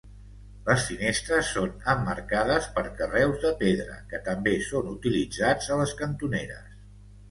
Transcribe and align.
Les 0.69 0.85
finestres 0.91 1.51
són 1.57 1.75
emmarcades 1.93 2.71
per 2.79 2.85
carreus 3.03 3.39
de 3.47 3.55
pedra, 3.63 4.01
que 4.11 4.25
també 4.33 4.59
són 4.73 4.93
utilitzats 4.99 5.75
a 5.77 5.83
les 5.85 5.99
cantoneres. 6.05 6.79